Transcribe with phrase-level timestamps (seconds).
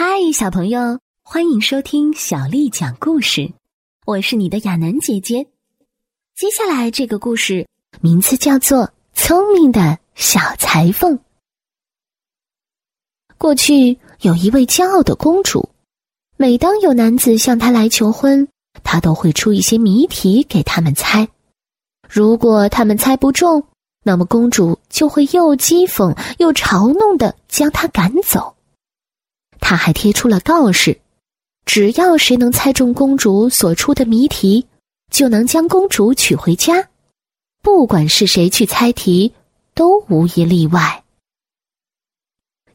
[0.00, 3.52] 嗨，小朋友，欢迎收听小丽讲故事。
[4.06, 5.44] 我是你的亚楠姐姐。
[6.36, 7.66] 接下来这个故事
[8.00, 11.18] 名字叫做《聪明的小裁缝》。
[13.38, 15.68] 过去有一位骄傲的公主，
[16.36, 18.46] 每当有男子向她来求婚，
[18.84, 21.26] 她都会出一些谜题给他们猜。
[22.08, 23.66] 如果他们猜不中，
[24.04, 28.54] 那么公主就会又讥讽又嘲弄的将他赶走。
[29.68, 30.98] 他还贴出了告示：
[31.66, 34.66] 只要谁能猜中公主所出的谜题，
[35.10, 36.88] 就能将公主娶回家。
[37.60, 39.34] 不管是谁去猜题，
[39.74, 41.04] 都无一例外。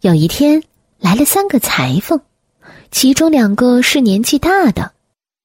[0.00, 0.64] 有一天，
[0.98, 2.20] 来了三个裁缝，
[2.90, 4.92] 其中两个是年纪大的，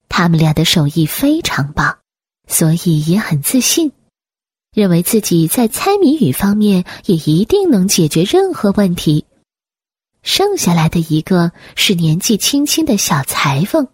[0.09, 1.99] 他们俩的手艺非常棒，
[2.47, 3.91] 所以也很自信，
[4.73, 9.23] 认为自己在猜谜语方面也一定能解决任何问题。
[10.25, 13.87] 剩下来的一个是年纪轻轻的小裁缝，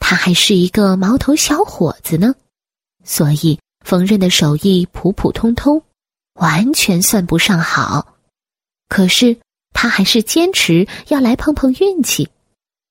[0.00, 2.34] 他还是一个毛头小伙子呢，
[3.04, 5.80] 所以缝纫的手艺普普通通，
[6.34, 8.16] 完全算不上好。
[8.88, 9.38] 可是
[9.72, 12.28] 他还是坚持要来碰碰运气，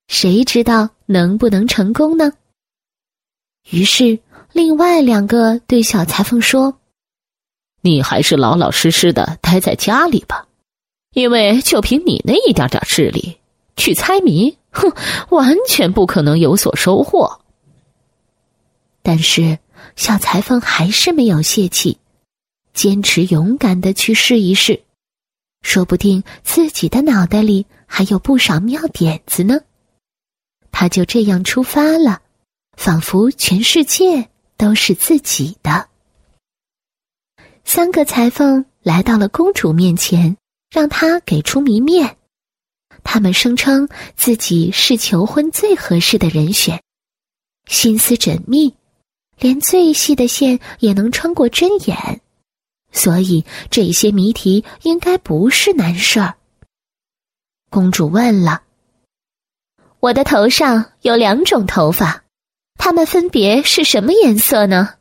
[0.07, 2.31] 谁知道能不能成功呢？
[3.71, 4.17] 于是
[4.53, 6.79] 另外两个对小裁缝说
[7.83, 10.45] ：“你还是老老实实的待在家里吧。”
[11.17, 13.39] 因为就凭你那一点点智力
[13.75, 14.93] 去猜谜，哼，
[15.29, 17.41] 完全不可能有所收获。
[19.01, 19.57] 但是
[19.95, 21.97] 小裁缝还是没有泄气，
[22.71, 24.83] 坚持勇敢的去试一试，
[25.63, 29.59] 说不定自己的脑袋里还有不少妙点子呢。
[30.71, 32.21] 他就这样出发了，
[32.77, 35.87] 仿佛全世界都是自己的。
[37.63, 40.37] 三个裁缝来到了公主面前。
[40.77, 42.17] 让他给出谜面，
[43.03, 46.83] 他们声称自己是求婚最合适的人选，
[47.65, 48.75] 心思缜密，
[49.39, 52.21] 连最细的线也能穿过针眼，
[52.91, 56.35] 所以这些谜题应该不是难事儿。
[57.71, 58.61] 公主问了
[59.99, 62.23] ：“我的头上有两种头发，
[62.77, 64.93] 它们分别是什么颜色呢？”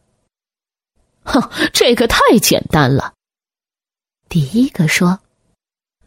[1.22, 3.12] 哼，这个太简单了。
[4.30, 5.20] 第一个说。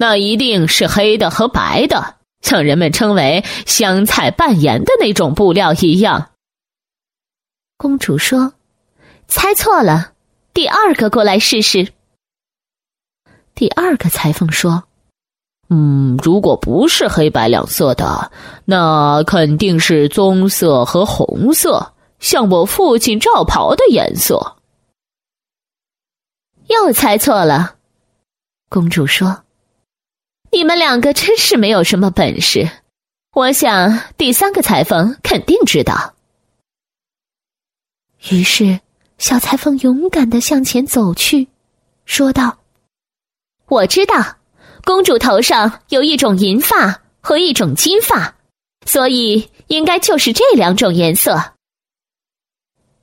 [0.01, 6.31] 那一定是黑的和白的，像人们称为香菜拌盐的那种布料一样。
[7.75, 8.53] 公主说
[9.27, 10.13] ：“猜错了，
[10.53, 11.91] 第二个过来试试。”
[13.53, 14.85] 第二个裁缝说
[15.67, 18.31] ：“嗯，如果不是黑白两色的，
[18.63, 24.55] 那肯定是棕色和红色，像我父亲罩袍的颜色。”
[26.67, 27.75] 又猜错了，
[28.69, 29.43] 公主说。
[30.51, 32.69] 你们两个真是没有什么本事，
[33.33, 36.15] 我想第三个裁缝肯定知道。
[38.31, 38.79] 于是，
[39.19, 41.47] 小裁缝勇敢的向前走去，
[42.05, 42.57] 说道
[43.67, 44.37] ：“我知道，
[44.83, 48.35] 公主头上有一种银发和一种金发，
[48.85, 51.53] 所以应该就是这两种颜色。”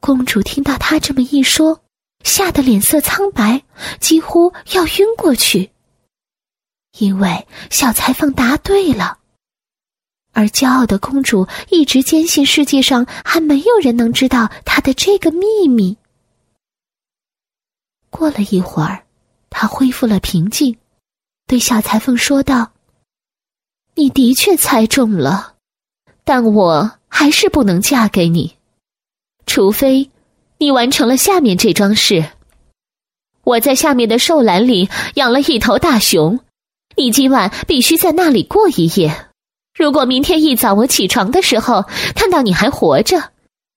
[0.00, 1.80] 公主听到他这么一说，
[2.24, 3.62] 吓得脸色苍白，
[4.00, 5.70] 几乎要晕过去。
[6.98, 9.18] 因为小裁缝答对了，
[10.32, 15.96] 而骄傲的公主一直坚信世界上还没有人能知道她的这个秘密。
[18.08, 19.04] 过了一会儿，
[19.50, 20.78] 她恢复了平静，
[21.46, 22.72] 对小裁缝说道
[23.94, 25.54] ：“你的确猜中了，
[26.24, 28.56] 但我还是不能嫁给你，
[29.44, 30.10] 除非
[30.56, 32.24] 你完成了下面这桩事。
[33.42, 36.40] 我在下面的兽栏里养了一头大熊。”
[36.96, 39.28] 你今晚必须在那里过一夜。
[39.74, 41.84] 如果明天一早我起床的时候
[42.14, 43.32] 看到你还活着，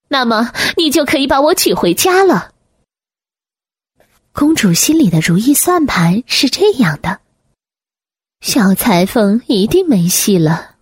[0.07, 2.53] 那么你就可以把我娶回家了。
[4.31, 7.19] 公主心里的如意算盘是这样的：
[8.39, 10.75] 小裁缝一定没戏了，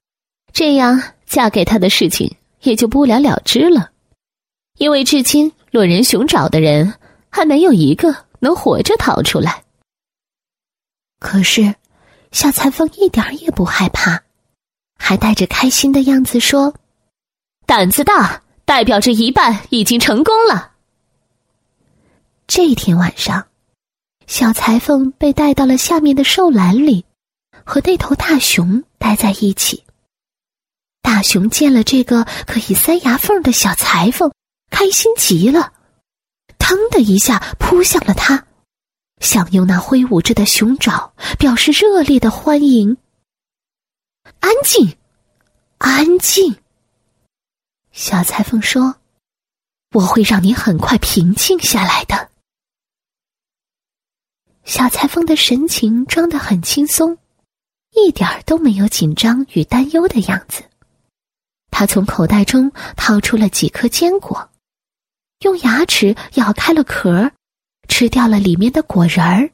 [0.54, 3.90] 这样嫁给他的事情也就不了了之了，
[4.78, 6.94] 因为至今落人熊爪的人
[7.32, 9.64] 还没有一个能活着逃出来。
[11.20, 11.74] 可是。
[12.38, 14.22] 小裁缝一点也不害怕，
[15.00, 16.72] 还带着开心的样子说
[17.66, 20.74] ：“胆子大，代表着一半已经成功了。”
[22.46, 23.48] 这天晚上，
[24.28, 27.06] 小裁缝被带到了下面的兽栏里，
[27.66, 29.84] 和那头大熊待在一起。
[31.02, 34.32] 大熊见了这个可以塞牙缝的小裁缝，
[34.70, 35.74] 开心极了，
[36.60, 38.46] 腾的一下扑向了他。
[39.20, 42.98] 想用那挥舞着的熊爪表示热烈的欢迎。
[44.40, 44.98] 安静！
[45.78, 46.56] 安静。
[47.92, 48.96] 小裁缝说
[49.94, 52.30] ：“我会让你很快平静下来的。”
[54.64, 57.18] 小裁缝的神情装得很轻松，
[57.96, 60.64] 一点儿都没有紧张与担忧的样子。
[61.72, 64.50] 他从口袋中掏出了几颗坚果，
[65.40, 67.32] 用牙齿咬开了壳儿，
[67.88, 69.50] 吃掉了里面的果仁儿。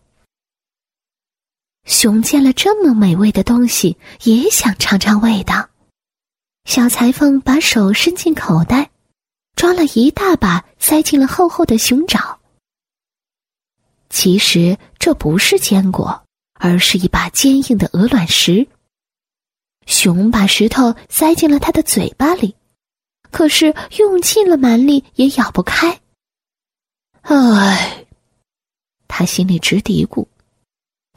[1.86, 5.70] 熊见了这么美味的东西，也想尝尝味道。
[6.66, 8.90] 小裁缝把手伸进口袋，
[9.56, 12.40] 抓了一大把，塞进了厚厚的熊爪。
[14.10, 18.66] 其实这不是坚果，而是一把坚硬的鹅卵石。
[19.86, 22.56] 熊把石头塞进了他的嘴巴里，
[23.32, 26.00] 可是用尽了蛮力也咬不开。
[27.24, 28.03] 唉，
[29.16, 30.26] 他心里直嘀咕。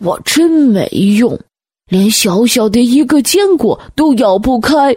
[0.02, 1.40] 我真没用，
[1.86, 4.94] 连小小的一个坚果都咬不开。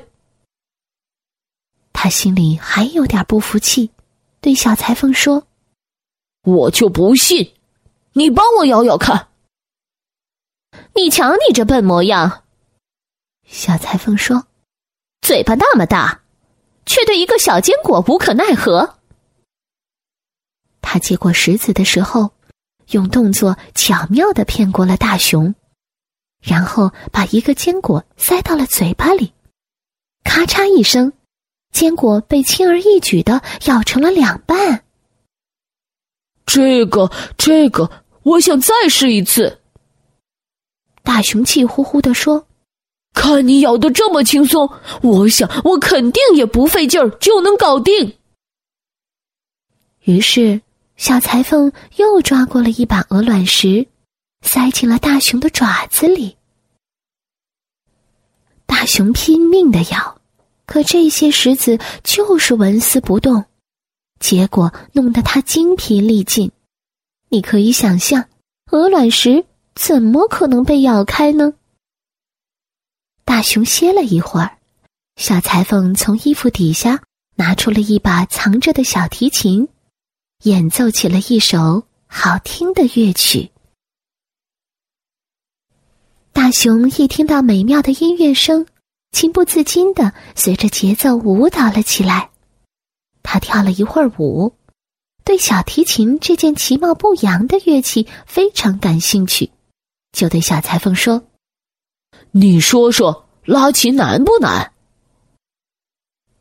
[1.93, 3.89] 他心里还有点不服气，
[4.41, 5.47] 对小裁缝说
[6.43, 7.53] ：“我就不信，
[8.11, 9.29] 你帮我咬咬看。
[10.93, 12.43] 你瞧你这笨模样。”
[13.47, 14.47] 小裁缝说
[15.25, 16.23] ：“嘴巴那么大，
[16.85, 18.97] 却对一个小坚果无可奈何。”
[20.83, 22.33] 他接过石子的时候。
[22.91, 25.53] 用动作巧妙的骗过了大熊，
[26.41, 29.31] 然后把一个坚果塞到了嘴巴里，
[30.23, 31.13] 咔嚓一声，
[31.71, 34.83] 坚果被轻而易举的咬成了两半。
[36.45, 37.91] 这个，这个，
[38.23, 39.59] 我想再试一次。
[41.03, 42.47] 大熊气呼呼的说
[43.13, 44.71] ：“看你咬的这么轻松，
[45.03, 48.17] 我想我肯定也不费劲儿就能搞定。”
[50.01, 50.61] 于是。
[50.99, 53.87] 小裁缝又抓过了一把鹅卵石，
[54.41, 56.35] 塞进了大熊的爪子里。
[58.65, 60.19] 大熊拼命的咬，
[60.65, 63.45] 可这些石子就是纹丝不动，
[64.19, 66.51] 结果弄得他精疲力尽。
[67.29, 68.27] 你可以想象，
[68.69, 71.53] 鹅卵石怎么可能被咬开呢？
[73.23, 74.57] 大熊歇了一会儿，
[75.15, 77.01] 小裁缝从衣服底下
[77.35, 79.69] 拿出了一把藏着的小提琴。
[80.45, 83.51] 演奏起了一首好听的乐曲。
[86.31, 88.65] 大熊一听到美妙的音乐声，
[89.11, 92.29] 情不自禁的随着节奏舞蹈了起来。
[93.21, 94.55] 他跳了一会儿舞，
[95.25, 99.51] 对小提琴这件其貌不扬的乐器非常感兴趣，
[100.13, 101.21] 就对小裁缝说
[102.31, 104.71] ：“你说说，拉琴难不难？”“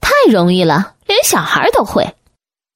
[0.01, 2.15] 太容易了，连小孩都会。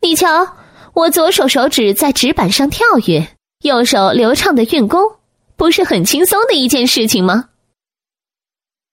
[0.00, 0.56] 你瞧。”
[0.94, 3.28] 我左手手指在纸板上跳跃，
[3.62, 5.16] 右手流畅的运功，
[5.56, 7.48] 不是很轻松的一件事情吗？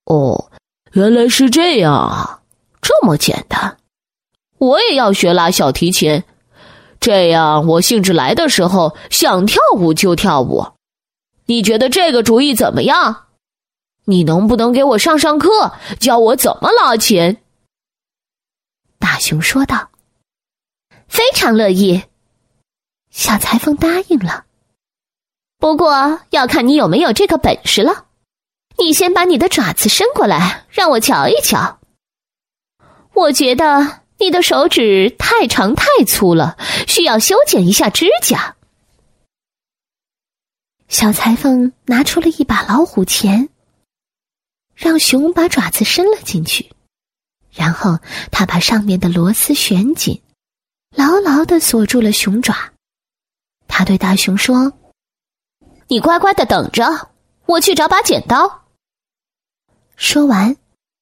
[0.06, 0.50] 哦，
[0.92, 2.40] 原来是这样啊，
[2.80, 3.76] 这么简单。
[4.56, 6.22] 我也要学拉小提琴，
[7.00, 10.66] 这样我兴致来的时候想跳舞就跳舞。
[11.44, 13.26] 你觉得这个主意怎么样？
[14.06, 17.36] 你能不能给我上上课，教我怎么拉琴？
[18.98, 19.89] 大熊说道。
[21.10, 22.04] 非常乐意，
[23.10, 24.46] 小裁缝答应了。
[25.58, 28.06] 不过要看你有没有这个本事了。
[28.78, 31.80] 你先把你的爪子伸过来，让我瞧一瞧。
[33.12, 36.56] 我觉得你的手指太长太粗了，
[36.86, 38.56] 需要修剪一下指甲。
[40.88, 43.48] 小裁缝拿出了一把老虎钳，
[44.74, 46.70] 让熊把爪子伸了进去，
[47.52, 47.98] 然后
[48.30, 50.22] 他把上面的螺丝旋紧。
[50.96, 52.72] 牢牢的锁住了熊爪，
[53.68, 54.72] 他对大熊说
[55.88, 57.10] ：“你乖乖的等着，
[57.46, 58.64] 我去找把剪刀。”
[59.96, 60.56] 说完，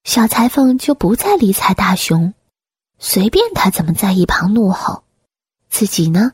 [0.05, 2.35] 小裁缝就不再理睬大熊，
[2.99, 5.05] 随便他怎么在一旁怒吼，
[5.71, 6.33] 自己呢，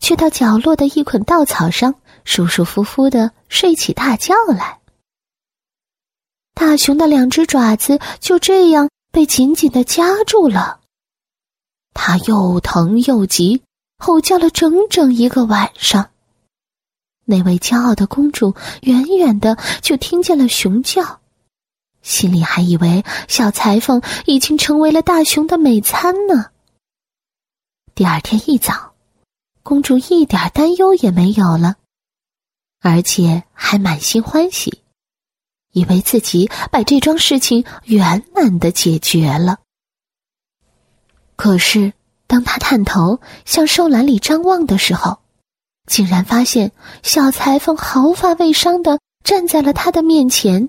[0.00, 4.80] 却到角落的一捆稻草上舒舒服服的睡起大觉来。
[6.52, 10.79] 大熊的两只爪子就这样被紧紧的夹住了。
[12.02, 13.62] 他又疼又急，
[13.98, 16.08] 吼叫了整整一个晚上。
[17.26, 21.20] 那位骄傲的公主远远的就听见了熊叫，
[22.00, 26.46] 心里还以为小裁缝已经成为了大熊的美餐呢。
[27.94, 28.94] 第二天一早，
[29.62, 31.76] 公主一点担忧也没有了，
[32.80, 34.82] 而且还满心欢喜，
[35.72, 39.58] 以为自己把这桩事情圆满的解决了。
[41.40, 41.94] 可是，
[42.26, 45.20] 当他探头向兽栏里张望的时候，
[45.86, 46.70] 竟然发现
[47.02, 50.68] 小裁缝毫发未伤的站在了他的面前，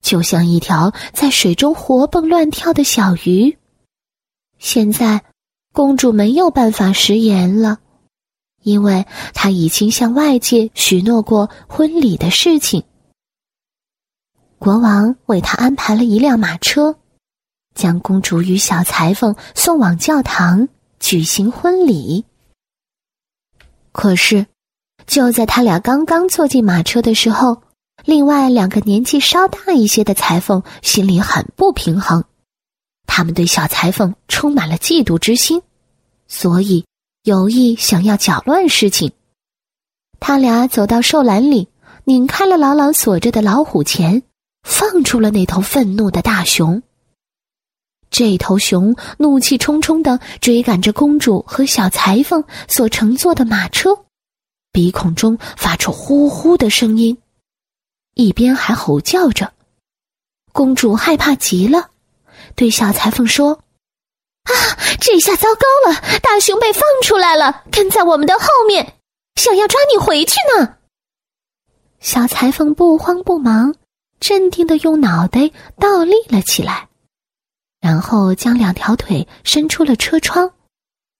[0.00, 3.58] 就像一条在水中活蹦乱跳的小鱼。
[4.58, 5.24] 现在，
[5.74, 7.78] 公主没有办法食言了，
[8.62, 12.82] 因为她已经向外界许诺过婚礼的事情。
[14.58, 16.96] 国王为她安排了一辆马车，
[17.74, 20.68] 将公主与小裁缝送往教堂
[21.00, 22.24] 举行婚礼。
[23.92, 24.46] 可是，
[25.06, 27.62] 就在他俩刚刚坐进马车的时候，
[28.04, 32.24] 另外两个年纪稍大一些的裁缝心里很不平衡。
[33.06, 35.60] 他们对小裁缝充满了嫉妒之心，
[36.28, 36.86] 所以
[37.24, 39.12] 有意想要搅乱事情。
[40.18, 41.68] 他俩走到兽栏里，
[42.04, 44.22] 拧开了牢牢锁着的老虎钳，
[44.62, 46.82] 放出了那头愤怒的大熊。
[48.12, 53.98] 这头熊怒气冲冲的追赶着公主和小裁缝所乘坐的马车，
[54.70, 57.16] 鼻孔中发出呼呼的声音，
[58.14, 59.52] 一边还吼叫着。
[60.52, 61.88] 公主害怕极了。
[62.54, 63.60] 对小裁缝说
[64.44, 64.52] ：“啊，
[65.00, 66.20] 这下糟糕了！
[66.20, 68.94] 大熊被放出来了，跟在我们的后面，
[69.36, 70.76] 想要抓你回去呢。”
[72.00, 73.74] 小裁缝不慌不忙，
[74.20, 76.88] 镇定的用脑袋倒立了起来，
[77.82, 80.52] 然后将两条腿伸出了车窗，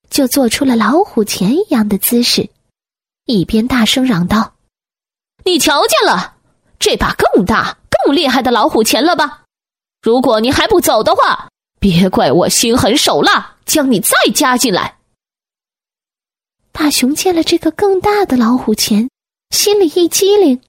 [0.09, 2.49] 就做出了老虎钳一样的姿势，
[3.27, 4.55] 一边大声嚷道
[5.45, 6.37] ：“你瞧见了，
[6.79, 9.43] 这把更大、更厉害的老虎钳了吧？”
[10.01, 11.49] 如果你还不走的话，
[11.81, 14.99] 别怪我心狠手辣，将你再加进来。
[16.71, 19.11] 大熊见了这个更大的老虎钳，
[19.51, 20.63] 心里一激灵，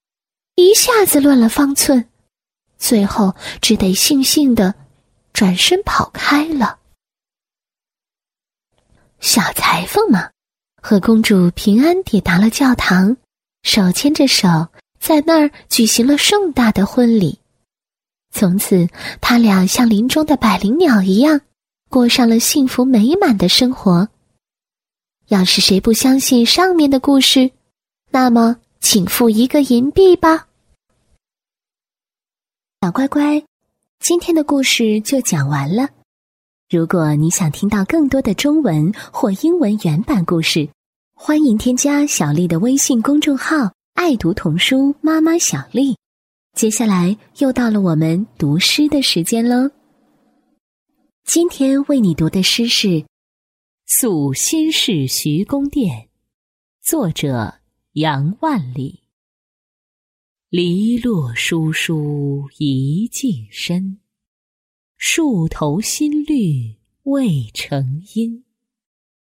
[0.55, 2.09] 一下子乱了方寸，
[2.79, 4.73] 最后只得悻悻的
[5.33, 6.79] 转身跑开了。
[9.19, 10.29] 小裁缝嘛，
[10.81, 13.17] 和公主平安抵达了教堂，
[13.63, 14.47] 手牵着手，
[14.99, 17.39] 在那儿举行了盛大的婚礼。
[18.31, 18.87] 从此，
[19.21, 21.41] 他俩像林中的百灵鸟一样，
[21.89, 24.09] 过上了幸福美满的生活。
[25.27, 27.51] 要是谁不相信上面的故事，
[28.09, 30.47] 那么请付一个银币吧。
[32.81, 33.41] 小乖乖，
[34.03, 35.87] 今天的故事就讲完了。
[36.69, 40.67] 如果你想听到更多的中文或英文原版故事，
[41.15, 45.95] 欢迎添加小丽的微信公众号“爱读童书妈妈小丽”。
[46.53, 49.71] 接下来又到了我们读诗的时间喽。
[51.23, 52.87] 今天为你读的诗是
[53.85, 55.95] 《宿新市徐公店》，
[56.81, 57.53] 作者
[57.93, 59.02] 杨万里。
[60.55, 63.97] 篱落疏疏一径深，
[64.97, 68.45] 树头新绿未成阴。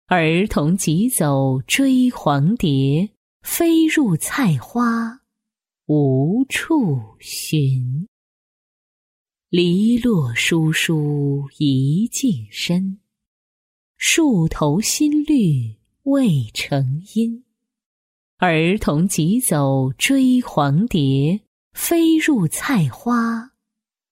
[0.07, 3.09] 儿童急走追黄蝶，
[3.41, 5.21] 飞入菜花。
[5.87, 8.09] 无处寻，
[9.49, 12.99] 篱落疏疏一径深，
[13.97, 17.45] 树头新绿未成阴。
[18.45, 21.43] 儿童急走追黄蝶，
[21.75, 23.53] 飞入菜花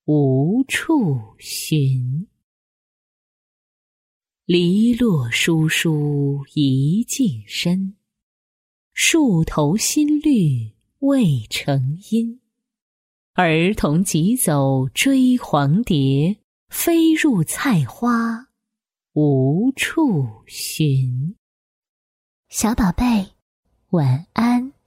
[0.04, 2.28] 无处寻。
[4.44, 7.96] 篱落疏疏一径深，
[8.92, 10.76] 树头新绿。
[11.00, 12.40] 未成阴，
[13.32, 16.36] 儿童急走追黄蝶，
[16.68, 18.50] 飞入菜花
[19.14, 21.34] 无处寻。
[22.48, 23.26] 小宝贝，
[23.90, 24.79] 晚安。